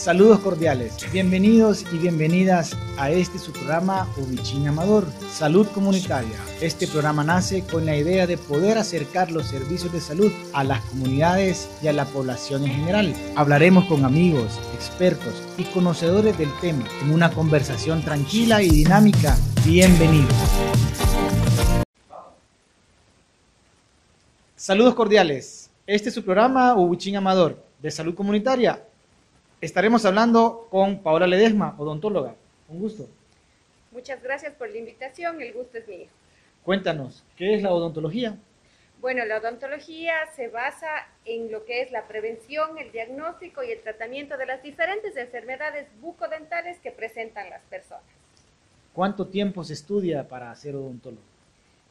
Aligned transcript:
Saludos 0.00 0.40
cordiales, 0.40 0.94
bienvenidos 1.12 1.84
y 1.92 1.98
bienvenidas 1.98 2.74
a 2.96 3.10
este 3.10 3.38
su 3.38 3.52
programa 3.52 4.08
Ubichín 4.16 4.66
Amador, 4.66 5.04
Salud 5.30 5.66
Comunitaria. 5.74 6.38
Este 6.62 6.88
programa 6.88 7.22
nace 7.22 7.66
con 7.66 7.84
la 7.84 7.94
idea 7.94 8.26
de 8.26 8.38
poder 8.38 8.78
acercar 8.78 9.30
los 9.30 9.48
servicios 9.48 9.92
de 9.92 10.00
salud 10.00 10.32
a 10.54 10.64
las 10.64 10.80
comunidades 10.86 11.68
y 11.82 11.88
a 11.88 11.92
la 11.92 12.06
población 12.06 12.64
en 12.64 12.70
general. 12.70 13.14
Hablaremos 13.36 13.84
con 13.84 14.06
amigos, 14.06 14.58
expertos 14.74 15.34
y 15.58 15.64
conocedores 15.64 16.38
del 16.38 16.48
tema 16.62 16.86
en 17.02 17.12
una 17.12 17.30
conversación 17.30 18.00
tranquila 18.02 18.62
y 18.62 18.70
dinámica. 18.70 19.36
Bienvenidos. 19.66 20.32
Saludos 24.56 24.94
cordiales. 24.94 25.68
Este 25.86 26.08
es 26.08 26.14
su 26.14 26.24
programa 26.24 26.74
Ubichín 26.74 27.16
Amador 27.16 27.62
de 27.82 27.90
Salud 27.90 28.14
Comunitaria 28.14 28.80
estaremos 29.60 30.04
hablando 30.04 30.68
con 30.70 31.02
Paola 31.02 31.26
Ledesma, 31.26 31.74
odontóloga. 31.78 32.34
Un 32.68 32.80
gusto. 32.80 33.08
Muchas 33.92 34.22
gracias 34.22 34.54
por 34.54 34.70
la 34.70 34.78
invitación, 34.78 35.40
el 35.40 35.52
gusto 35.52 35.78
es 35.78 35.88
mío. 35.88 36.06
Cuéntanos, 36.64 37.24
¿qué 37.36 37.54
es 37.54 37.62
la 37.62 37.72
odontología? 37.72 38.36
Bueno, 39.00 39.24
la 39.24 39.38
odontología 39.38 40.12
se 40.36 40.48
basa 40.48 40.88
en 41.24 41.50
lo 41.50 41.64
que 41.64 41.80
es 41.80 41.90
la 41.90 42.06
prevención, 42.06 42.76
el 42.78 42.92
diagnóstico 42.92 43.62
y 43.62 43.70
el 43.70 43.80
tratamiento 43.80 44.36
de 44.36 44.46
las 44.46 44.62
diferentes 44.62 45.16
enfermedades 45.16 45.88
bucodentales 46.00 46.78
que 46.80 46.92
presentan 46.92 47.48
las 47.48 47.62
personas. 47.62 48.04
¿Cuánto 48.92 49.26
tiempo 49.26 49.64
se 49.64 49.72
estudia 49.72 50.28
para 50.28 50.54
ser 50.54 50.76
odontólogo? 50.76 51.29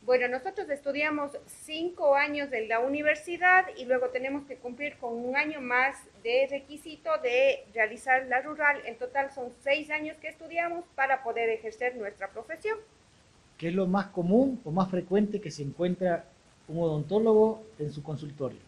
Bueno, 0.04 0.28
nosotros 0.28 0.70
estudiamos 0.70 1.32
cinco 1.46 2.16
años 2.16 2.52
en 2.54 2.68
la 2.68 2.80
universidad 2.80 3.66
y 3.78 3.86
luego 3.86 4.10
tenemos 4.10 4.46
que 4.48 4.56
cumplir 4.56 4.98
con 4.98 5.14
un 5.14 5.36
año 5.36 5.62
más 5.62 5.98
de 6.24 6.48
requisito 6.50 7.10
de 7.22 7.66
realizar 7.74 8.26
la 8.28 8.42
rural. 8.42 8.82
En 8.86 8.98
total 8.98 9.32
son 9.32 9.52
seis 9.62 9.92
años 9.92 10.18
que 10.18 10.30
estudiamos 10.30 10.86
para 10.96 11.22
poder 11.22 11.50
ejercer 11.50 11.96
nuestra 11.96 12.30
profesión. 12.30 12.78
¿Qué 13.58 13.68
es 13.68 13.76
lo 13.76 13.88
más 13.88 14.08
común 14.08 14.62
o 14.64 14.72
más 14.72 14.90
frecuente 14.90 15.42
que 15.42 15.52
se 15.52 15.64
encuentra 15.64 16.26
un 16.70 16.82
odontólogo 16.82 17.62
en 17.78 17.92
su 17.92 18.02
consultorio? 18.02 18.60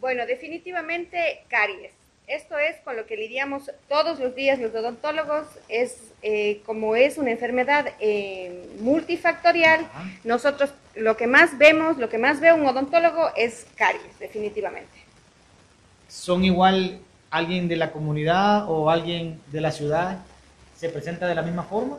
Bueno, 0.00 0.26
definitivamente 0.26 1.44
caries. 1.48 2.03
Esto 2.26 2.56
es 2.58 2.76
con 2.84 2.96
lo 2.96 3.04
que 3.04 3.16
lidiamos 3.16 3.70
todos 3.86 4.18
los 4.18 4.34
días 4.34 4.58
los 4.58 4.74
odontólogos. 4.74 5.46
Es 5.68 5.98
eh, 6.22 6.62
como 6.64 6.96
es 6.96 7.18
una 7.18 7.30
enfermedad 7.30 7.92
eh, 8.00 8.66
multifactorial. 8.80 9.86
Nosotros 10.24 10.70
lo 10.94 11.18
que 11.18 11.26
más 11.26 11.58
vemos, 11.58 11.98
lo 11.98 12.08
que 12.08 12.16
más 12.16 12.40
ve 12.40 12.52
un 12.52 12.66
odontólogo 12.66 13.28
es 13.36 13.66
caries, 13.76 14.18
definitivamente. 14.18 14.88
¿Son 16.08 16.44
igual 16.44 17.00
alguien 17.30 17.68
de 17.68 17.76
la 17.76 17.92
comunidad 17.92 18.70
o 18.70 18.88
alguien 18.88 19.40
de 19.48 19.60
la 19.60 19.70
ciudad? 19.70 20.18
¿Se 20.76 20.88
presenta 20.88 21.26
de 21.26 21.34
la 21.34 21.42
misma 21.42 21.64
forma? 21.64 21.98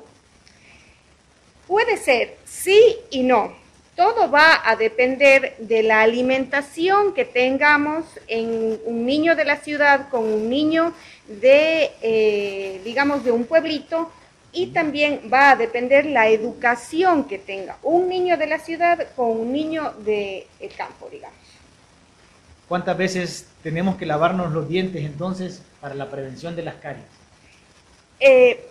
Puede 1.68 1.98
ser, 1.98 2.36
sí 2.46 2.98
y 3.12 3.22
no. 3.22 3.54
Todo 3.96 4.30
va 4.30 4.62
a 4.70 4.76
depender 4.76 5.56
de 5.58 5.82
la 5.82 6.02
alimentación 6.02 7.14
que 7.14 7.24
tengamos 7.24 8.04
en 8.28 8.78
un 8.86 9.06
niño 9.06 9.36
de 9.36 9.46
la 9.46 9.58
ciudad 9.58 10.10
con 10.10 10.26
un 10.26 10.50
niño 10.50 10.94
de, 11.28 11.92
eh, 12.02 12.82
digamos, 12.84 13.24
de 13.24 13.32
un 13.32 13.46
pueblito 13.46 14.12
y 14.52 14.68
también 14.68 15.22
va 15.32 15.52
a 15.52 15.56
depender 15.56 16.06
la 16.06 16.28
educación 16.28 17.26
que 17.26 17.38
tenga 17.38 17.78
un 17.84 18.10
niño 18.10 18.38
de 18.38 18.48
la 18.48 18.60
ciudad 18.60 19.08
con 19.16 19.32
un 19.32 19.54
niño 19.54 19.94
del 20.00 20.46
campo, 20.78 21.08
digamos. 21.10 21.38
¿Cuántas 22.68 22.98
veces 22.98 23.48
tenemos 23.64 23.96
que 23.96 24.06
lavarnos 24.06 24.52
los 24.52 24.68
dientes 24.68 25.04
entonces 25.04 25.62
para 25.80 25.96
la 25.96 26.10
prevención 26.10 26.56
de 26.56 26.64
las 26.64 26.76
caries? 26.76 27.06
Eh, 28.20 28.66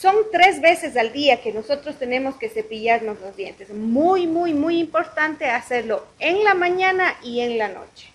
son 0.00 0.16
tres 0.32 0.62
veces 0.62 0.96
al 0.96 1.12
día 1.12 1.42
que 1.42 1.52
nosotros 1.52 1.96
tenemos 1.96 2.36
que 2.36 2.48
cepillarnos 2.48 3.20
los 3.20 3.36
dientes. 3.36 3.68
Muy, 3.68 4.26
muy, 4.26 4.54
muy 4.54 4.78
importante 4.78 5.44
hacerlo 5.50 6.06
en 6.18 6.42
la 6.42 6.54
mañana 6.54 7.16
y 7.22 7.40
en 7.40 7.58
la 7.58 7.68
noche. 7.68 8.08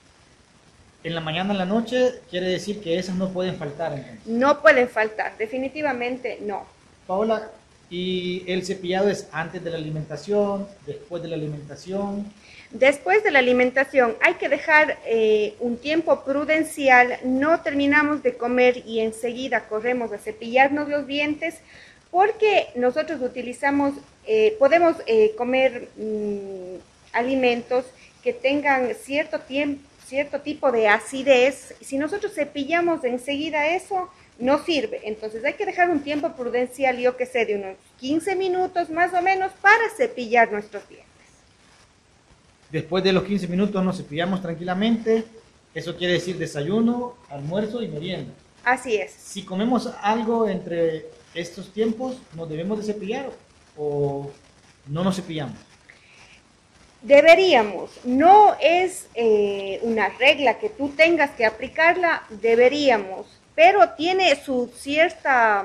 En 1.04 1.14
la 1.14 1.22
mañana 1.22 1.50
y 1.50 1.52
en 1.52 1.58
la 1.60 1.66
noche 1.66 2.22
quiere 2.32 2.48
decir 2.48 2.82
que 2.82 2.98
esas 2.98 3.16
no 3.16 3.30
pueden 3.30 3.58
faltar. 3.58 4.04
No 4.26 4.64
pueden 4.64 4.90
faltar, 4.90 5.38
definitivamente 5.38 6.40
no. 6.42 6.66
Paola, 7.06 7.52
¿y 7.90 8.44
el 8.48 8.66
cepillado 8.66 9.10
es 9.10 9.28
antes 9.32 9.64
de 9.64 9.70
la 9.70 9.78
alimentación, 9.78 10.68
después 10.86 11.22
de 11.22 11.30
la 11.30 11.36
alimentación? 11.36 12.26
Después 12.72 13.24
de 13.24 13.32
la 13.32 13.40
alimentación 13.40 14.16
hay 14.22 14.34
que 14.36 14.50
dejar 14.50 14.98
eh, 15.06 15.56
un 15.60 15.78
tiempo 15.78 16.24
prudencial, 16.24 17.20
no 17.24 17.62
terminamos 17.62 18.24
de 18.24 18.36
comer 18.36 18.84
y 18.86 19.00
enseguida 19.00 19.68
corremos 19.68 20.12
a 20.12 20.18
cepillarnos 20.18 20.90
los 20.90 21.08
dientes 21.08 21.56
porque 22.12 22.68
nosotros 22.76 23.22
utilizamos, 23.22 23.94
eh, 24.26 24.56
podemos 24.58 24.96
eh, 25.06 25.34
comer 25.38 25.90
mm, 25.98 26.78
alimentos 27.14 27.86
que 28.24 28.34
tengan 28.34 28.94
cierto, 28.96 29.40
tiempo, 29.40 29.82
cierto 30.06 30.42
tipo 30.42 30.72
de 30.72 30.88
acidez. 30.88 31.76
Si 31.82 31.98
nosotros 31.98 32.34
cepillamos 32.34 33.04
enseguida 33.04 33.68
eso, 33.68 34.10
no 34.40 34.64
sirve. 34.64 35.02
Entonces 35.06 35.44
hay 35.44 35.54
que 35.54 35.66
dejar 35.66 35.90
un 35.90 36.02
tiempo 36.02 36.34
prudencial, 36.34 36.98
yo 36.98 37.18
que 37.18 37.26
sé, 37.26 37.46
de 37.46 37.56
unos 37.56 37.76
15 38.00 38.36
minutos 38.36 38.90
más 38.90 39.14
o 39.14 39.22
menos 39.22 39.52
para 39.62 39.90
cepillar 39.96 40.52
nuestros 40.52 40.88
dientes. 40.88 41.06
Después 42.72 43.04
de 43.04 43.14
los 43.14 43.24
15 43.24 43.48
minutos 43.48 43.84
nos 43.84 43.98
cepillamos 43.98 44.42
tranquilamente. 44.42 45.24
Eso 45.74 45.96
quiere 45.98 46.14
decir 46.14 46.38
desayuno, 46.38 47.16
almuerzo 47.30 47.82
y 47.82 47.88
merienda. 47.88 48.34
Así 48.64 48.96
es. 48.96 49.12
Si 49.12 49.44
comemos 49.44 49.90
algo 50.02 50.48
entre 50.48 51.08
estos 51.34 51.72
tiempos, 51.72 52.18
¿nos 52.34 52.50
debemos 52.50 52.80
de 52.80 52.94
cepillar 52.94 53.30
o 53.78 54.32
no 54.88 55.04
nos 55.04 55.16
cepillamos? 55.18 55.58
Deberíamos, 57.06 57.92
no 58.04 58.56
es 58.60 59.06
eh, 59.14 59.80
una 59.84 60.10
regla 60.10 60.58
que 60.58 60.70
tú 60.70 60.90
tengas 60.90 61.30
que 61.32 61.46
aplicarla, 61.46 62.24
deberíamos, 62.30 63.28
pero 63.54 63.92
tiene 63.92 64.36
su 64.44 64.72
cierta 64.76 65.64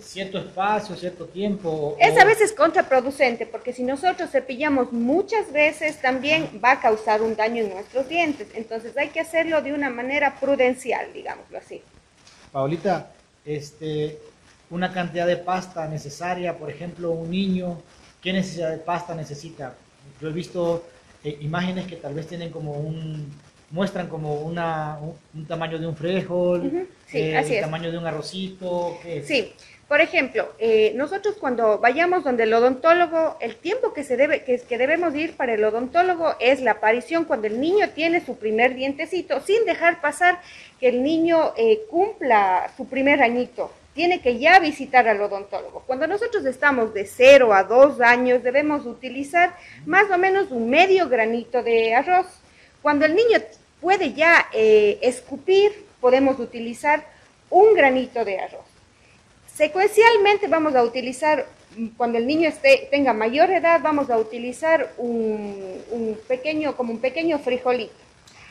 cierto 0.00 0.38
espacio, 0.38 0.94
cierto 0.94 1.26
tiempo. 1.26 1.96
Es 1.98 2.16
a 2.16 2.24
veces 2.24 2.52
contraproducente 2.52 3.46
porque 3.46 3.72
si 3.72 3.82
nosotros 3.82 4.30
cepillamos 4.30 4.92
muchas 4.92 5.52
veces 5.52 6.00
también 6.00 6.60
va 6.64 6.72
a 6.72 6.80
causar 6.80 7.22
un 7.22 7.34
daño 7.34 7.64
en 7.64 7.70
nuestros 7.70 8.08
dientes. 8.08 8.46
Entonces 8.54 8.96
hay 8.96 9.08
que 9.08 9.18
hacerlo 9.18 9.60
de 9.60 9.72
una 9.72 9.90
manera 9.90 10.38
prudencial, 10.38 11.12
digámoslo 11.12 11.58
así. 11.58 11.82
Paulita, 12.52 13.10
este, 13.44 14.20
una 14.70 14.92
cantidad 14.92 15.26
de 15.26 15.36
pasta 15.36 15.88
necesaria, 15.88 16.56
por 16.56 16.70
ejemplo, 16.70 17.10
un 17.10 17.28
niño, 17.28 17.82
¿qué 18.22 18.32
necesidad 18.32 18.70
de 18.70 18.78
pasta 18.78 19.14
necesita? 19.14 19.74
Yo 20.20 20.28
he 20.28 20.32
visto 20.32 20.84
eh, 21.24 21.38
imágenes 21.40 21.86
que 21.86 21.96
tal 21.96 22.14
vez 22.14 22.26
tienen 22.26 22.50
como 22.50 22.72
un, 22.72 23.32
muestran 23.70 24.08
como 24.08 24.40
una, 24.40 24.98
un, 25.34 25.46
tamaño 25.46 25.78
de 25.78 25.86
un 25.86 25.96
frijol, 25.96 26.88
eh, 27.12 27.42
el 27.44 27.60
tamaño 27.60 27.90
de 27.90 27.98
un 27.98 28.06
arrocito. 28.06 28.98
Sí, 29.24 29.52
por 29.88 30.00
ejemplo, 30.00 30.52
eh, 30.58 30.92
nosotros 30.96 31.36
cuando 31.38 31.78
vayamos 31.78 32.24
donde 32.24 32.42
el 32.42 32.52
odontólogo, 32.52 33.36
el 33.40 33.54
tiempo 33.54 33.92
que, 33.92 34.02
se 34.02 34.16
debe, 34.16 34.42
que, 34.42 34.58
que, 34.58 34.78
debemos 34.78 35.14
ir 35.14 35.36
para 35.36 35.54
el 35.54 35.62
odontólogo 35.62 36.34
es 36.40 36.60
la 36.60 36.72
aparición 36.72 37.24
cuando 37.24 37.46
el 37.46 37.60
niño 37.60 37.90
tiene 37.90 38.24
su 38.24 38.36
primer 38.36 38.74
dientecito, 38.74 39.40
sin 39.40 39.64
dejar 39.64 40.00
pasar 40.00 40.40
que 40.80 40.88
el 40.88 41.04
niño 41.04 41.52
eh, 41.56 41.82
cumpla 41.88 42.72
su 42.76 42.88
primer 42.88 43.22
añito. 43.22 43.70
Tiene 43.96 44.20
que 44.20 44.38
ya 44.38 44.58
visitar 44.58 45.08
al 45.08 45.22
odontólogo. 45.22 45.82
Cuando 45.86 46.06
nosotros 46.06 46.44
estamos 46.44 46.92
de 46.92 47.06
0 47.06 47.54
a 47.54 47.64
2 47.64 48.02
años, 48.02 48.42
debemos 48.42 48.84
utilizar 48.84 49.56
más 49.86 50.10
o 50.10 50.18
menos 50.18 50.50
un 50.50 50.68
medio 50.68 51.08
granito 51.08 51.62
de 51.62 51.94
arroz. 51.94 52.26
Cuando 52.82 53.06
el 53.06 53.16
niño 53.16 53.38
puede 53.80 54.12
ya 54.12 54.48
eh, 54.52 54.98
escupir, 55.00 55.72
podemos 55.98 56.38
utilizar 56.38 57.06
un 57.48 57.74
granito 57.74 58.22
de 58.22 58.38
arroz. 58.38 58.66
Secuencialmente 59.54 60.46
vamos 60.46 60.74
a 60.74 60.82
utilizar, 60.82 61.46
cuando 61.96 62.18
el 62.18 62.26
niño 62.26 62.50
esté, 62.50 62.88
tenga 62.90 63.14
mayor 63.14 63.50
edad, 63.50 63.80
vamos 63.82 64.10
a 64.10 64.18
utilizar 64.18 64.92
un, 64.98 66.18
pequeño, 66.28 66.76
como 66.76 66.92
un 66.92 67.00
pequeño 67.00 67.38
frijolito. 67.38 68.05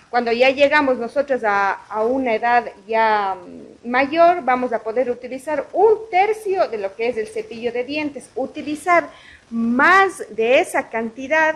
Cuando 0.09 0.31
ya 0.31 0.49
llegamos 0.49 0.97
nosotros 0.97 1.43
a, 1.43 1.71
a, 1.89 2.03
una 2.03 2.33
edad 2.33 2.65
ya 2.87 3.35
mayor, 3.83 4.43
vamos 4.43 4.71
a 4.73 4.79
poder 4.79 5.09
utilizar 5.09 5.67
un 5.73 5.97
tercio 6.09 6.67
de 6.67 6.77
lo 6.77 6.95
que 6.95 7.09
es 7.09 7.17
el 7.17 7.27
cepillo 7.27 7.71
de 7.71 7.83
dientes. 7.83 8.29
Utilizar 8.35 9.09
más 9.49 10.23
de 10.29 10.59
esa 10.59 10.89
cantidad 10.89 11.55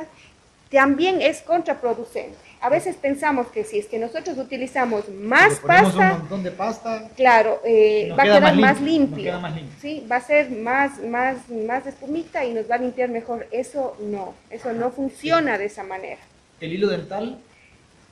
también 0.69 1.21
es 1.21 1.41
contraproducente 1.41 2.49
a 2.61 2.69
veces 2.69 2.95
pensamos 2.97 3.47
que 3.47 3.63
si 3.63 3.79
es 3.79 3.85
que 3.85 3.99
nosotros 3.99 4.37
utilizamos 4.37 5.07
más 5.09 5.59
pasta, 5.59 6.13
un 6.13 6.19
montón 6.19 6.43
de 6.43 6.51
pasta, 6.51 7.09
claro, 7.15 7.61
eh, 7.63 8.13
va 8.17 8.23
a 8.23 8.25
quedar 8.25 8.55
más 8.55 8.81
limpio, 8.81 9.39
¿sí? 9.81 10.05
va 10.11 10.17
a 10.17 10.21
ser 10.21 10.51
más, 10.51 10.99
más, 11.03 11.49
más 11.49 11.87
espumita 11.87 12.43
y 12.43 12.53
nos 12.53 12.69
va 12.69 12.75
a 12.75 12.79
limpiar 12.79 13.09
mejor. 13.09 13.47
Eso 13.51 13.95
no, 14.01 14.33
eso 14.49 14.73
no 14.73 14.91
funciona 14.91 15.57
de 15.57 15.65
esa 15.65 15.83
manera. 15.83 16.19
¿El 16.59 16.73
hilo 16.73 16.89
dental? 16.89 17.39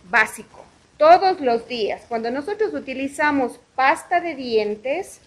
Básico, 0.10 0.64
Todos 0.98 1.42
los 1.42 1.68
días. 1.68 2.02
Cuando 2.08 2.32
nosotros 2.32 2.74
utilizamos 2.74 3.60
pasta 3.76 4.20
de 4.20 4.36
dientes, 4.36 5.20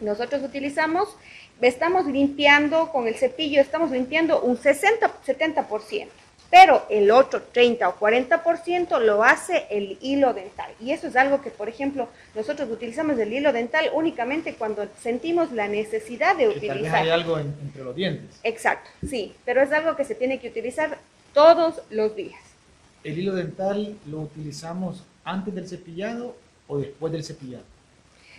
nosotros 0.00 0.42
utilizamos, 0.42 1.08
estamos 1.60 2.06
limpiando 2.06 2.90
con 2.92 3.08
el 3.08 3.16
cepillo, 3.16 3.60
estamos 3.60 3.90
limpiando 3.90 4.40
un 4.42 4.56
60-70% 4.56 6.08
pero 6.54 6.86
el 6.88 7.10
otro 7.10 7.42
30 7.42 7.88
o 7.88 7.98
40% 7.98 9.00
lo 9.00 9.24
hace 9.24 9.66
el 9.70 9.98
hilo 10.00 10.32
dental. 10.32 10.70
Y 10.80 10.92
eso 10.92 11.08
es 11.08 11.16
algo 11.16 11.42
que, 11.42 11.50
por 11.50 11.68
ejemplo, 11.68 12.08
nosotros 12.36 12.70
utilizamos 12.70 13.18
el 13.18 13.32
hilo 13.32 13.52
dental 13.52 13.90
únicamente 13.92 14.54
cuando 14.54 14.86
sentimos 15.02 15.50
la 15.50 15.66
necesidad 15.66 16.36
de 16.36 16.46
utilizar. 16.46 16.92
Tal 16.92 17.02
hay 17.02 17.10
algo 17.10 17.40
entre 17.40 17.82
los 17.82 17.96
dientes. 17.96 18.38
Exacto, 18.44 18.88
sí, 19.04 19.34
pero 19.44 19.62
es 19.62 19.72
algo 19.72 19.96
que 19.96 20.04
se 20.04 20.14
tiene 20.14 20.38
que 20.38 20.46
utilizar 20.46 20.96
todos 21.32 21.82
los 21.90 22.14
días. 22.14 22.43
¿El 23.04 23.18
hilo 23.18 23.34
dental 23.34 23.96
lo 24.06 24.22
utilizamos 24.22 25.02
antes 25.24 25.54
del 25.54 25.68
cepillado 25.68 26.36
o 26.66 26.78
después 26.78 27.12
del 27.12 27.22
cepillado? 27.22 27.64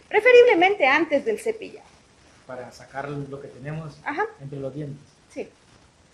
Preferiblemente 0.10 0.86
antes 0.86 1.24
del 1.24 1.40
cepillado. 1.40 1.88
Para 2.46 2.72
sacar 2.72 3.08
lo 3.10 3.42
que 3.42 3.48
tenemos 3.48 3.96
entre 4.42 4.60
los 4.60 4.74
dientes. 4.74 5.06
Sí. 5.32 5.48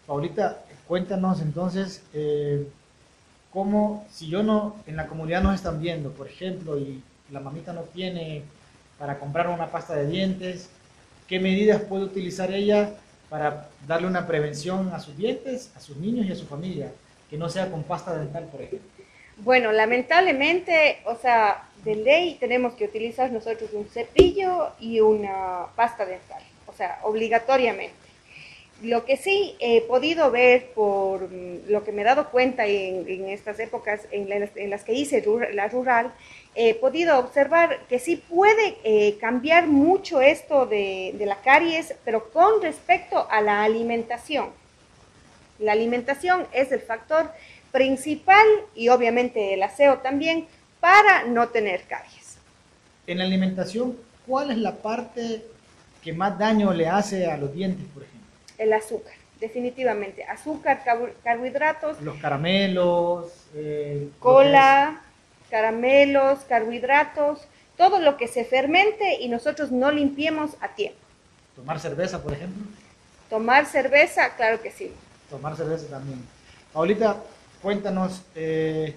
Paulita, 0.05 0.63
Cuéntanos 0.91 1.41
entonces 1.41 2.01
eh, 2.13 2.67
cómo, 3.53 4.05
si 4.11 4.27
yo 4.27 4.43
no, 4.43 4.75
en 4.87 4.97
la 4.97 5.07
comunidad 5.07 5.41
nos 5.41 5.55
están 5.55 5.79
viendo, 5.79 6.11
por 6.11 6.27
ejemplo, 6.27 6.77
y 6.77 7.01
la 7.31 7.39
mamita 7.39 7.71
no 7.71 7.83
tiene 7.83 8.43
para 8.99 9.17
comprar 9.17 9.47
una 9.47 9.67
pasta 9.67 9.95
de 9.95 10.07
dientes, 10.07 10.69
¿qué 11.29 11.39
medidas 11.39 11.81
puede 11.83 12.03
utilizar 12.03 12.51
ella 12.51 12.93
para 13.29 13.69
darle 13.87 14.07
una 14.07 14.27
prevención 14.27 14.89
a 14.89 14.99
sus 14.99 15.15
dientes, 15.15 15.71
a 15.77 15.79
sus 15.79 15.95
niños 15.95 16.25
y 16.25 16.33
a 16.33 16.35
su 16.35 16.45
familia? 16.45 16.91
Que 17.31 17.37
no 17.37 17.49
sea 17.49 17.71
con 17.71 17.81
pasta 17.83 18.13
dental, 18.15 18.47
por 18.51 18.61
ejemplo. 18.61 18.89
Bueno, 19.37 19.71
lamentablemente, 19.71 20.99
o 21.05 21.15
sea, 21.15 21.63
de 21.83 21.95
ley 21.95 22.37
tenemos 22.39 22.73
que 22.73 22.85
utilizar 22.85 23.31
nosotros 23.31 23.71
un 23.73 23.85
cepillo 23.85 24.69
y 24.79 24.99
una 24.99 25.65
pasta 25.75 26.05
dental, 26.05 26.43
o 26.67 26.73
sea, 26.73 26.99
obligatoriamente. 27.03 27.95
Lo 28.83 29.05
que 29.05 29.15
sí 29.15 29.55
he 29.59 29.81
podido 29.81 30.29
ver 30.29 30.71
por 30.73 31.29
mm, 31.29 31.69
lo 31.69 31.83
que 31.83 31.91
me 31.91 32.01
he 32.01 32.05
dado 32.05 32.29
cuenta 32.29 32.65
en, 32.67 33.29
estas 33.29 33.59
épocas 33.59 34.01
en 34.11 34.69
las, 34.69 34.83
que 34.83 34.93
hice 34.93 35.23
la 35.53 35.67
rural, 35.69 36.13
he 36.53 36.75
podido 36.75 37.17
observar 37.17 37.79
que 37.87 37.97
sí 37.97 38.17
puede 38.17 38.77
eh, 38.83 39.17
cambiar 39.19 39.67
mucho 39.67 40.19
esto 40.19 40.65
de, 40.65 41.15
de, 41.17 41.25
la 41.25 41.37
caries, 41.37 41.95
pero 42.03 42.29
con 42.31 42.61
respecto 42.61 43.27
a 43.29 43.41
la 43.41 43.63
alimentación. 43.63 44.60
La 45.61 45.71
alimentación 45.71 46.45
es 46.51 46.71
el 46.71 46.81
factor 46.81 47.31
principal 47.71 48.45
y 48.75 48.89
obviamente 48.89 49.53
el 49.53 49.63
aseo 49.63 49.99
también 49.99 50.47
para 50.79 51.23
no 51.23 51.47
tener 51.49 51.83
caries. 51.83 52.37
En 53.07 53.19
la 53.19 53.23
alimentación, 53.23 53.97
¿cuál 54.27 54.51
es 54.51 54.57
la 54.57 54.75
parte 54.75 55.45
que 56.03 56.11
más 56.11 56.37
daño 56.37 56.73
le 56.73 56.87
hace 56.87 57.27
a 57.27 57.37
los 57.37 57.53
dientes, 57.53 57.85
por 57.93 58.03
ejemplo? 58.03 58.11
el 58.61 58.73
azúcar, 58.73 59.13
definitivamente. 59.39 60.23
Azúcar, 60.23 60.83
carbohidratos. 61.23 61.99
Los 62.01 62.17
caramelos. 62.17 63.31
Eh, 63.55 64.09
cola, 64.19 65.01
caramelos, 65.49 66.39
carbohidratos, 66.47 67.39
todo 67.75 67.99
lo 67.99 68.17
que 68.17 68.27
se 68.27 68.45
fermente 68.45 69.19
y 69.19 69.29
nosotros 69.29 69.71
no 69.71 69.91
limpiemos 69.91 70.51
a 70.61 70.69
tiempo. 70.69 70.99
¿Tomar 71.55 71.79
cerveza, 71.79 72.21
por 72.21 72.33
ejemplo? 72.33 72.63
Tomar 73.29 73.65
cerveza, 73.65 74.35
claro 74.35 74.61
que 74.61 74.71
sí. 74.71 74.93
Tomar 75.31 75.55
cerveza 75.55 75.87
también. 75.87 76.19
Paulita, 76.73 77.15
cuéntanos, 77.61 78.21
eh, 78.35 78.93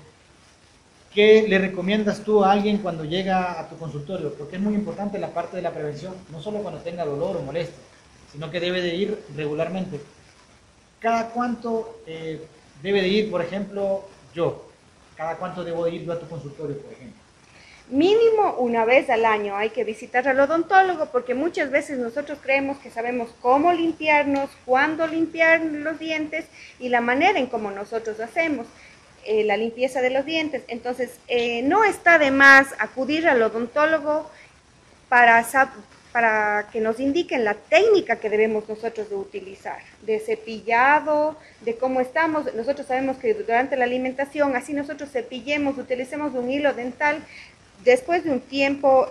¿qué 1.15 1.47
le 1.49 1.59
recomiendas 1.61 2.25
tú 2.25 2.43
a 2.43 2.51
alguien 2.51 2.79
cuando 2.79 3.05
llega 3.05 3.61
a 3.61 3.69
tu 3.69 3.77
consultorio? 3.77 4.35
Porque 4.35 4.57
es 4.57 4.63
muy 4.63 4.75
importante 4.75 5.21
la 5.21 5.29
parte 5.29 5.57
de 5.57 5.63
la 5.63 5.71
prevención, 5.71 6.13
no 6.33 6.43
solo 6.43 6.59
cuando 6.59 6.81
tenga 6.81 7.05
dolor 7.05 7.37
o 7.37 7.43
molestia, 7.43 7.79
sino 8.33 8.51
que 8.51 8.59
debe 8.59 8.83
de 8.83 8.97
ir 8.97 9.25
regularmente. 9.37 10.01
¿Cada 10.99 11.29
cuánto 11.29 12.01
eh, 12.05 12.45
debe 12.83 13.01
de 13.01 13.09
ir, 13.09 13.31
por 13.31 13.41
ejemplo, 13.41 14.03
yo? 14.35 14.67
¿Cada 15.17 15.37
cuánto 15.37 15.63
debo 15.63 15.85
de 15.85 15.93
ir 15.93 16.05
yo 16.05 16.13
a 16.13 16.19
tu 16.19 16.27
consultorio, 16.27 16.77
por 16.79 16.93
ejemplo? 16.93 17.24
Mínimo 17.89 18.55
una 18.59 18.85
vez 18.85 19.11
al 19.11 19.27
año 19.27 19.57
hay 19.57 19.71
que 19.71 19.85
visitar 19.85 20.27
al 20.27 20.41
odontólogo 20.41 21.07
porque 21.13 21.35
muchas 21.35 21.71
veces 21.71 21.99
nosotros 21.99 22.39
creemos 22.43 22.79
que 22.79 22.91
sabemos 22.91 23.29
cómo 23.43 23.73
limpiarnos, 23.73 24.49
cuándo 24.65 25.07
limpiar 25.07 25.61
los 25.61 25.99
dientes 25.99 26.47
y 26.79 26.89
la 26.89 27.03
manera 27.03 27.39
en 27.39 27.47
cómo 27.47 27.71
nosotros 27.71 28.21
hacemos. 28.21 28.67
Eh, 29.27 29.43
la 29.45 29.57
limpieza 29.57 30.03
de 30.03 30.11
los 30.11 30.27
dientes. 30.27 30.65
Entonces, 30.69 31.19
eh, 31.29 31.63
no 31.63 31.83
está 31.85 32.19
de 32.19 32.31
más 32.31 32.75
acudir 32.79 33.27
al 33.27 33.41
odontólogo 33.41 34.31
para, 35.09 35.47
para 36.13 36.69
que 36.71 36.81
nos 36.81 37.01
indiquen 37.01 37.43
la 37.43 37.55
técnica 37.55 38.17
que 38.17 38.29
debemos 38.29 38.69
nosotros 38.69 39.09
de 39.09 39.17
utilizar, 39.17 39.79
de 40.03 40.21
cepillado, 40.21 41.39
de 41.63 41.75
cómo 41.77 42.03
estamos. 42.03 42.53
Nosotros 42.55 42.87
sabemos 42.87 43.17
que 43.17 43.33
durante 43.33 43.79
la 43.79 43.85
alimentación, 43.85 44.57
así 44.57 44.75
nosotros 44.75 45.11
cepillemos, 45.11 45.79
utilicemos 45.79 46.35
un 46.35 46.51
hilo 46.51 46.75
dental, 46.75 47.25
después 47.85 48.25
de 48.25 48.31
un 48.31 48.41
tiempo 48.41 49.09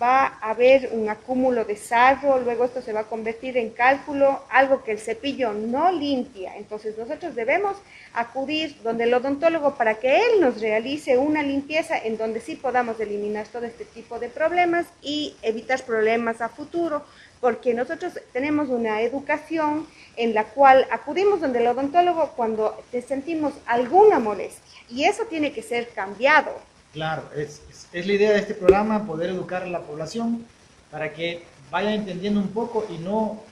va 0.00 0.26
a 0.26 0.50
haber 0.50 0.90
un 0.92 1.08
acúmulo 1.08 1.64
de 1.64 1.76
sarro, 1.76 2.38
luego 2.38 2.64
esto 2.64 2.80
se 2.80 2.92
va 2.92 3.00
a 3.00 3.04
convertir 3.04 3.56
en 3.56 3.70
cálculo, 3.70 4.42
algo 4.48 4.84
que 4.84 4.92
el 4.92 4.98
cepillo 4.98 5.52
no 5.52 5.90
limpia. 5.90 6.56
Entonces 6.56 6.96
nosotros 6.96 7.34
debemos 7.34 7.76
acudir 8.14 8.76
donde 8.82 9.04
el 9.04 9.14
odontólogo 9.14 9.74
para 9.74 9.94
que 9.94 10.18
él 10.18 10.40
nos 10.40 10.60
realice 10.60 11.18
una 11.18 11.42
limpieza 11.42 11.98
en 11.98 12.16
donde 12.16 12.40
sí 12.40 12.54
podamos 12.54 13.00
eliminar 13.00 13.48
todo 13.48 13.64
este 13.64 13.84
tipo 13.84 14.18
de 14.20 14.28
problemas 14.28 14.86
y 15.02 15.34
evitar 15.42 15.82
problemas 15.82 16.40
a 16.40 16.48
futuro, 16.48 17.04
porque 17.40 17.74
nosotros 17.74 18.20
tenemos 18.32 18.68
una 18.68 19.00
educación 19.02 19.86
en 20.16 20.34
la 20.34 20.44
cual 20.44 20.86
acudimos 20.90 21.40
donde 21.40 21.58
el 21.58 21.66
odontólogo 21.66 22.32
cuando 22.36 22.80
sentimos 23.06 23.54
alguna 23.66 24.20
molestia 24.20 24.80
y 24.88 25.04
eso 25.04 25.24
tiene 25.24 25.52
que 25.52 25.62
ser 25.62 25.88
cambiado. 25.88 26.52
Claro, 26.92 27.22
es, 27.36 27.62
es, 27.92 28.06
la 28.06 28.12
idea 28.12 28.32
de 28.32 28.38
este 28.38 28.54
programa, 28.54 29.06
poder 29.06 29.30
educar 29.30 29.62
a 29.62 29.66
la 29.66 29.82
población 29.82 30.46
para 30.90 31.12
que 31.12 31.44
vaya 31.70 31.94
entendiendo 31.94 32.40
un 32.40 32.48
poco 32.48 32.86
y 32.88 32.98
no 32.98 33.42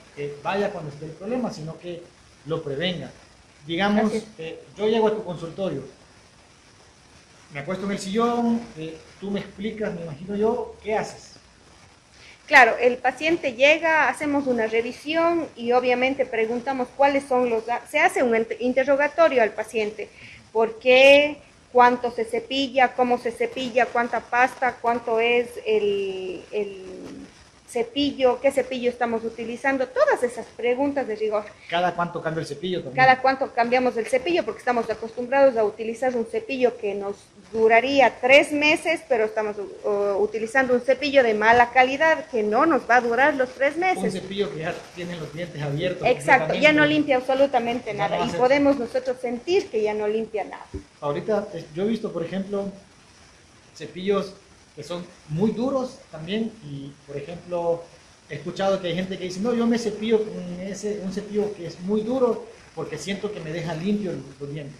vaya 0.42 0.70
cuando 0.70 0.90
esté 0.90 1.06
el 1.06 1.12
problema, 1.12 1.52
sino 1.52 1.78
que 1.78 2.02
lo 2.46 2.62
prevenga. 2.62 3.10
Digamos, 3.66 4.12
eh, 4.38 4.62
yo 4.76 4.88
llego 4.88 5.08
a 5.08 5.14
tu 5.14 5.24
consultorio, 5.24 5.82
me 7.52 7.60
acuesto 7.60 7.86
en 7.86 7.92
el 7.92 7.98
sillón, 7.98 8.60
eh, 8.76 8.96
tú 9.20 9.30
me 9.30 9.40
explicas, 9.40 9.94
me 9.94 10.02
imagino 10.02 10.36
yo, 10.36 10.76
¿qué 10.82 10.96
haces? 10.96 11.32
Claro, 12.46 12.76
el 12.78 12.98
paciente 12.98 13.54
llega, 13.54 14.08
hacemos 14.08 14.46
una 14.46 14.68
revisión 14.68 15.48
y 15.56 15.72
obviamente 15.72 16.26
preguntamos 16.26 16.86
cuáles 16.96 17.24
son 17.24 17.50
los... 17.50 17.64
Se 17.90 17.98
hace 17.98 18.22
un 18.22 18.46
interrogatorio 18.60 19.42
al 19.42 19.50
paciente, 19.50 20.08
por 20.52 20.78
qué 20.78 21.38
cuánto 21.76 22.10
se 22.10 22.24
cepilla, 22.24 22.94
cómo 22.94 23.18
se 23.18 23.30
cepilla, 23.30 23.84
cuánta 23.84 24.20
pasta, 24.20 24.78
cuánto 24.80 25.20
es 25.20 25.60
el, 25.66 26.42
cepillo, 27.68 28.40
qué 28.40 28.50
cepillo 28.50 28.90
estamos 28.90 29.24
utilizando, 29.24 29.86
todas 29.88 30.22
esas 30.22 30.46
preguntas 30.56 31.06
de 31.06 31.16
rigor. 31.16 31.44
¿Cada 31.68 31.94
cuánto 31.94 32.22
cambia 32.22 32.40
el 32.40 32.46
cepillo 32.46 32.82
también? 32.82 32.96
Cada 32.96 33.20
cuánto 33.20 33.52
cambiamos 33.52 33.96
el 33.96 34.06
cepillo, 34.06 34.44
porque 34.44 34.60
estamos 34.60 34.88
acostumbrados 34.88 35.56
a 35.56 35.64
utilizar 35.64 36.16
un 36.16 36.26
cepillo 36.26 36.76
que 36.76 36.94
nos 36.94 37.16
duraría 37.52 38.20
tres 38.20 38.52
meses, 38.52 39.00
pero 39.08 39.24
estamos 39.24 39.56
uh, 39.58 40.22
utilizando 40.22 40.74
un 40.74 40.80
cepillo 40.80 41.22
de 41.22 41.34
mala 41.34 41.70
calidad 41.70 42.26
que 42.26 42.42
no 42.42 42.66
nos 42.66 42.88
va 42.88 42.96
a 42.96 43.00
durar 43.00 43.34
los 43.34 43.50
tres 43.50 43.76
meses. 43.76 44.04
Un 44.04 44.10
cepillo 44.10 44.52
que 44.52 44.60
ya 44.60 44.74
tiene 44.94 45.16
los 45.16 45.32
dientes 45.32 45.60
abiertos. 45.62 46.06
Exacto, 46.06 46.54
ya 46.54 46.72
no 46.72 46.86
limpia 46.86 47.16
absolutamente 47.16 47.94
nada 47.94 48.24
y 48.24 48.28
podemos 48.30 48.78
nosotros 48.78 49.16
sentir 49.20 49.68
que 49.68 49.82
ya 49.82 49.94
no 49.94 50.06
limpia 50.06 50.44
nada 50.44 50.66
ahorita 51.00 51.48
eh, 51.54 51.64
yo 51.74 51.84
he 51.84 51.88
visto, 51.88 52.12
por 52.12 52.24
ejemplo, 52.24 52.70
cepillos 53.74 54.34
que 54.76 54.82
son 54.82 55.04
muy 55.30 55.52
duros 55.52 55.98
también 56.12 56.52
y, 56.62 56.92
por 57.06 57.16
ejemplo, 57.16 57.82
he 58.28 58.34
escuchado 58.34 58.80
que 58.80 58.88
hay 58.88 58.94
gente 58.94 59.16
que 59.16 59.24
dice, 59.24 59.40
no, 59.40 59.54
yo 59.54 59.66
me 59.66 59.78
cepillo 59.78 60.18
con 60.18 60.60
ese, 60.60 61.00
un 61.02 61.12
cepillo 61.12 61.52
que 61.54 61.66
es 61.66 61.80
muy 61.80 62.02
duro 62.02 62.46
porque 62.74 62.98
siento 62.98 63.32
que 63.32 63.40
me 63.40 63.50
deja 63.50 63.74
limpio 63.74 64.12
los 64.38 64.52
dientes. 64.52 64.78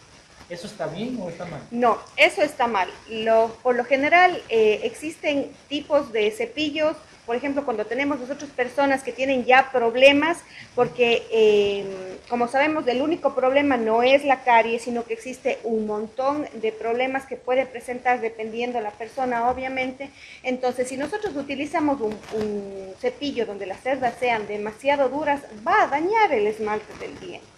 ¿Eso 0.48 0.66
está 0.68 0.86
bien 0.86 1.18
o 1.20 1.28
está 1.28 1.44
mal? 1.46 1.60
No, 1.72 1.98
eso 2.16 2.42
está 2.42 2.68
mal. 2.68 2.88
Lo, 3.10 3.48
por 3.62 3.74
lo 3.74 3.84
general 3.84 4.40
eh, 4.48 4.80
existen 4.84 5.50
tipos 5.68 6.12
de 6.12 6.30
cepillos 6.30 6.96
por 7.26 7.34
ejemplo, 7.34 7.64
cuando 7.64 7.84
tenemos 7.84 8.20
nosotros 8.20 8.48
personas 8.50 9.02
que 9.02 9.12
tienen 9.12 9.44
ya 9.44 9.70
problemas, 9.72 10.38
porque 10.74 11.26
eh, 11.30 12.18
como 12.28 12.46
sabemos, 12.46 12.86
el 12.86 13.02
único 13.02 13.34
problema 13.34 13.76
no 13.76 14.04
es 14.04 14.24
la 14.24 14.44
carie, 14.44 14.78
sino 14.78 15.04
que 15.04 15.14
existe 15.14 15.58
un 15.64 15.86
montón 15.86 16.46
de 16.54 16.70
problemas 16.70 17.26
que 17.26 17.36
puede 17.36 17.66
presentar 17.66 18.20
dependiendo 18.20 18.80
la 18.80 18.92
persona, 18.92 19.50
obviamente. 19.50 20.10
Entonces, 20.44 20.88
si 20.88 20.96
nosotros 20.96 21.34
utilizamos 21.34 22.00
un 22.00 22.94
cepillo 23.00 23.44
donde 23.44 23.66
las 23.66 23.80
cerdas 23.80 24.14
sean 24.20 24.46
demasiado 24.46 25.08
duras, 25.08 25.42
va 25.66 25.82
a 25.82 25.86
dañar 25.88 26.32
el 26.32 26.46
esmalte 26.46 26.92
del 27.00 27.18
diente. 27.18 27.56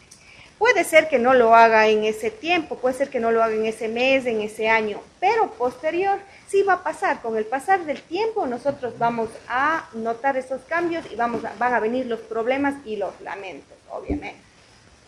Puede 0.59 0.83
ser 0.83 1.09
que 1.09 1.21
no 1.21 1.35
lo 1.35 1.55
haga 1.55 1.87
en 1.88 2.05
ese 2.05 2.31
tiempo, 2.33 2.79
puede 2.79 2.97
ser 2.97 3.11
que 3.11 3.21
no 3.21 3.31
lo 3.31 3.43
haga 3.43 3.55
en 3.55 3.67
ese 3.67 3.87
mes, 3.87 4.27
en 4.27 4.41
ese 4.41 4.69
año, 4.69 5.00
pero 5.21 5.53
posterior 5.53 6.19
sí 6.49 6.62
va 6.62 6.75
a 6.75 6.83
pasar. 6.83 7.23
Con 7.23 7.37
el 7.37 7.45
pasar 7.45 7.85
del 7.87 8.03
tiempo 8.03 8.45
nosotros 8.47 8.99
vamos 8.99 9.31
a 9.49 9.88
notar 9.95 10.37
esos 10.37 10.61
cambios 10.62 11.05
y 11.12 11.15
vamos 11.15 11.43
van 11.59 11.75
a 11.75 11.81
venir 11.81 12.07
los 12.07 12.21
problemas 12.21 12.75
y 12.85 12.97
los 12.97 13.21
lamentos, 13.21 13.77
obviamente. 13.88 14.41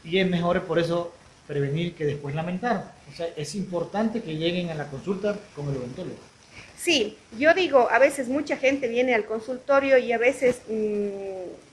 Y 0.05 0.19
es 0.21 0.31
mejor 0.31 0.63
por 0.63 0.79
eso 0.79 1.13
prevenir 1.49 1.97
que 1.97 2.05
después 2.05 2.35
lamentar. 2.35 2.93
O 3.13 3.17
sea, 3.17 3.27
es 3.37 3.57
importante 3.57 4.23
que 4.23 4.37
lleguen 4.37 4.71
a 4.71 4.75
la 4.75 4.87
consulta 4.87 5.37
con 5.57 5.69
el 5.69 5.77
odontólogo. 5.79 6.31
Sí, 6.79 7.19
yo 7.37 7.53
digo, 7.55 7.89
a 7.91 7.99
veces 7.99 8.29
mucha 8.29 8.57
gente 8.57 8.87
viene 8.87 9.15
al 9.15 9.27
consultorio 9.27 9.99
y 9.99 10.13
a 10.13 10.19
veces 10.19 10.63
mm, 10.69 11.70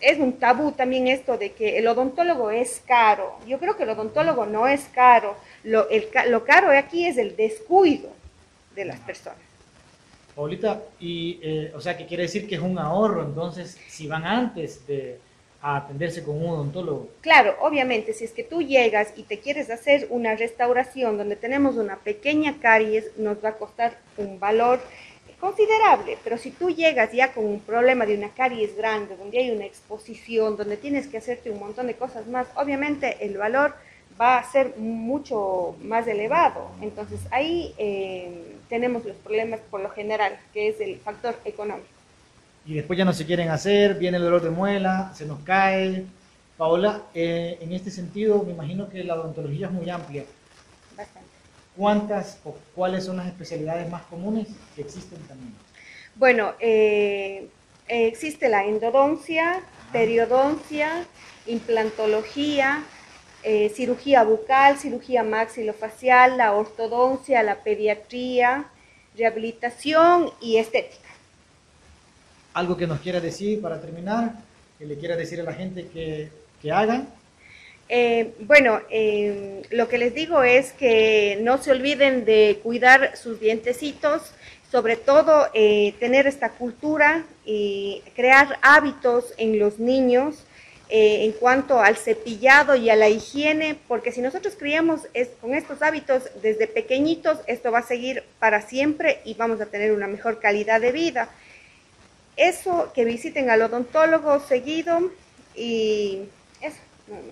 es 0.00 0.18
un 0.18 0.34
tabú 0.34 0.72
también 0.72 1.08
esto 1.08 1.36
de 1.36 1.52
que 1.52 1.78
el 1.78 1.86
odontólogo 1.86 2.50
es 2.50 2.82
caro. 2.86 3.38
Yo 3.46 3.58
creo 3.58 3.76
que 3.76 3.82
el 3.84 3.90
odontólogo 3.90 4.46
no 4.46 4.66
es 4.66 4.82
caro. 4.94 5.36
Lo, 5.64 5.88
el, 5.88 6.08
lo 6.28 6.44
caro 6.44 6.70
aquí 6.76 7.06
es 7.06 7.18
el 7.18 7.36
descuido 7.36 8.10
de 8.74 8.84
las 8.84 9.00
personas. 9.00 9.38
Paulita, 10.34 10.82
y, 10.98 11.38
eh, 11.42 11.72
o 11.74 11.80
sea, 11.80 11.96
¿qué 11.96 12.06
quiere 12.06 12.22
decir 12.24 12.48
que 12.48 12.54
es 12.54 12.60
un 12.60 12.78
ahorro? 12.78 13.24
Entonces, 13.24 13.78
si 13.88 14.06
van 14.06 14.24
antes 14.24 14.86
de 14.86 15.18
a 15.62 15.76
atenderse 15.76 16.22
con 16.22 16.36
un 16.36 16.50
odontólogo. 16.50 17.10
Claro, 17.20 17.54
obviamente, 17.60 18.14
si 18.14 18.24
es 18.24 18.32
que 18.32 18.44
tú 18.44 18.62
llegas 18.62 19.12
y 19.16 19.24
te 19.24 19.40
quieres 19.40 19.68
hacer 19.70 20.06
una 20.08 20.34
restauración 20.34 21.18
donde 21.18 21.36
tenemos 21.36 21.76
una 21.76 21.96
pequeña 21.96 22.58
caries, 22.60 23.10
nos 23.18 23.44
va 23.44 23.50
a 23.50 23.58
costar 23.58 23.98
un 24.16 24.40
valor 24.40 24.80
considerable, 25.40 26.18
pero 26.22 26.36
si 26.36 26.50
tú 26.50 26.70
llegas 26.70 27.12
ya 27.12 27.32
con 27.32 27.46
un 27.46 27.60
problema 27.60 28.04
de 28.04 28.16
una 28.16 28.28
caries 28.28 28.76
grande, 28.76 29.16
donde 29.16 29.38
hay 29.38 29.50
una 29.50 29.64
exposición, 29.64 30.56
donde 30.56 30.76
tienes 30.76 31.06
que 31.06 31.18
hacerte 31.18 31.50
un 31.50 31.58
montón 31.58 31.86
de 31.86 31.94
cosas 31.94 32.26
más, 32.26 32.46
obviamente 32.56 33.16
el 33.20 33.38
valor 33.38 33.74
va 34.20 34.38
a 34.38 34.44
ser 34.44 34.76
mucho 34.76 35.76
más 35.82 36.06
elevado. 36.06 36.70
Entonces 36.82 37.20
ahí 37.30 37.74
eh, 37.78 38.56
tenemos 38.68 39.04
los 39.04 39.16
problemas 39.16 39.60
por 39.70 39.80
lo 39.80 39.90
general, 39.90 40.38
que 40.52 40.68
es 40.68 40.80
el 40.80 40.98
factor 40.98 41.34
económico. 41.44 41.88
Y 42.66 42.74
después 42.74 42.98
ya 42.98 43.06
no 43.06 43.14
se 43.14 43.24
quieren 43.24 43.48
hacer, 43.48 43.94
viene 43.94 44.18
el 44.18 44.24
dolor 44.24 44.42
de 44.42 44.50
muela, 44.50 45.12
se 45.14 45.24
nos 45.24 45.40
cae. 45.40 46.04
Paola, 46.58 47.04
eh, 47.14 47.56
en 47.62 47.72
este 47.72 47.90
sentido 47.90 48.42
me 48.44 48.52
imagino 48.52 48.90
que 48.90 49.02
la 49.02 49.14
odontología 49.14 49.68
es 49.68 49.72
muy 49.72 49.88
amplia. 49.88 50.24
¿Cuántas 51.80 52.38
o 52.44 52.54
cuáles 52.74 53.06
son 53.06 53.16
las 53.16 53.26
especialidades 53.26 53.88
más 53.88 54.02
comunes 54.02 54.48
que 54.76 54.82
existen 54.82 55.18
también? 55.20 55.54
Bueno, 56.14 56.52
eh, 56.60 57.48
existe 57.88 58.50
la 58.50 58.66
endodoncia, 58.66 59.62
periodoncia, 59.90 61.06
implantología, 61.46 62.84
eh, 63.42 63.72
cirugía 63.74 64.24
bucal, 64.24 64.76
cirugía 64.76 65.22
maxilofacial, 65.22 66.36
la 66.36 66.52
ortodoncia, 66.52 67.42
la 67.42 67.64
pediatría, 67.64 68.66
rehabilitación 69.16 70.30
y 70.38 70.58
estética. 70.58 71.08
¿Algo 72.52 72.76
que 72.76 72.86
nos 72.86 73.00
quiera 73.00 73.20
decir 73.20 73.62
para 73.62 73.80
terminar? 73.80 74.34
¿Que 74.78 74.84
le 74.84 74.98
quiera 74.98 75.16
decir 75.16 75.40
a 75.40 75.44
la 75.44 75.54
gente 75.54 75.88
que, 75.88 76.30
que 76.60 76.72
hagan? 76.72 77.08
Eh, 77.92 78.34
bueno, 78.42 78.80
eh, 78.88 79.62
lo 79.70 79.88
que 79.88 79.98
les 79.98 80.14
digo 80.14 80.44
es 80.44 80.72
que 80.72 81.40
no 81.42 81.60
se 81.60 81.72
olviden 81.72 82.24
de 82.24 82.60
cuidar 82.62 83.16
sus 83.16 83.40
dientecitos, 83.40 84.30
sobre 84.70 84.94
todo 84.94 85.48
eh, 85.54 85.94
tener 85.98 86.28
esta 86.28 86.50
cultura 86.50 87.24
y 87.44 88.00
crear 88.14 88.60
hábitos 88.62 89.34
en 89.38 89.58
los 89.58 89.80
niños 89.80 90.44
en 90.92 91.30
cuanto 91.30 91.78
al 91.78 91.96
cepillado 91.96 92.74
y 92.74 92.90
a 92.90 92.96
la 92.96 93.08
higiene, 93.08 93.78
porque 93.86 94.10
si 94.10 94.20
nosotros 94.20 94.56
criamos 94.58 95.02
es, 95.14 95.28
con 95.40 95.54
estos 95.54 95.82
hábitos 95.82 96.24
desde 96.42 96.66
pequeñitos, 96.66 97.38
esto 97.46 97.70
va 97.70 97.78
a 97.78 97.86
seguir 97.86 98.24
para 98.40 98.60
siempre 98.60 99.20
y 99.24 99.34
vamos 99.34 99.60
a 99.60 99.66
tener 99.66 99.92
una 99.92 100.08
mejor 100.08 100.40
calidad 100.40 100.80
de 100.80 100.90
vida. 100.90 101.28
Eso, 102.36 102.90
que 102.92 103.04
visiten 103.04 103.50
al 103.50 103.62
odontólogo 103.62 104.40
seguido 104.40 105.12
y 105.54 106.22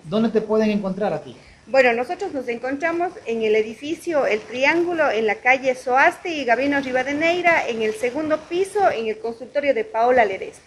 ¿Dónde 0.05 0.29
te 0.29 0.41
pueden 0.41 0.69
encontrar 0.69 1.13
a 1.13 1.21
ti? 1.21 1.35
Bueno, 1.67 1.93
nosotros 1.93 2.33
nos 2.33 2.47
encontramos 2.47 3.11
en 3.25 3.43
el 3.43 3.55
edificio 3.55 4.25
El 4.25 4.39
Triángulo, 4.41 5.11
en 5.11 5.27
la 5.27 5.35
calle 5.35 5.75
Soaste 5.75 6.29
y 6.29 6.43
Gabino 6.43 6.81
Rivadeneira, 6.81 7.67
en 7.67 7.83
el 7.83 7.93
segundo 7.93 8.39
piso, 8.49 8.89
en 8.89 9.07
el 9.07 9.19
consultorio 9.19 9.73
de 9.75 9.83
Paola 9.83 10.25
Ledesma. 10.25 10.63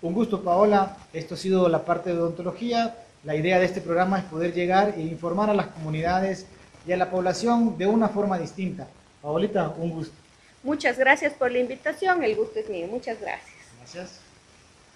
Un 0.00 0.14
gusto, 0.14 0.42
Paola. 0.42 0.96
Esto 1.12 1.34
ha 1.34 1.38
sido 1.38 1.68
la 1.68 1.84
parte 1.84 2.10
de 2.10 2.18
odontología. 2.18 2.96
La 3.24 3.34
idea 3.34 3.58
de 3.58 3.66
este 3.66 3.80
programa 3.80 4.18
es 4.18 4.24
poder 4.24 4.54
llegar 4.54 4.94
e 4.96 5.02
informar 5.02 5.50
a 5.50 5.54
las 5.54 5.66
comunidades 5.66 6.46
y 6.86 6.92
a 6.92 6.96
la 6.96 7.10
población 7.10 7.76
de 7.76 7.86
una 7.86 8.08
forma 8.08 8.38
distinta. 8.38 8.86
Paolita, 9.20 9.68
un 9.76 9.90
gusto. 9.90 10.14
Muchas 10.62 10.98
gracias 10.98 11.32
por 11.34 11.50
la 11.52 11.58
invitación. 11.58 12.22
El 12.22 12.36
gusto 12.36 12.58
es 12.58 12.68
mío. 12.68 12.86
Muchas 12.86 13.20
gracias. 13.20 13.54
Gracias. 13.80 14.25